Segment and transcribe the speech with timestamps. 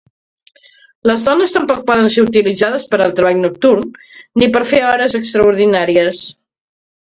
[1.09, 3.87] Les dones tampoc poden ser utilitzades per al treball nocturn
[4.43, 6.27] ni per fer hores extraordinàries.